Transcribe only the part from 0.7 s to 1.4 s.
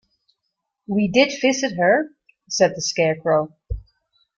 "We did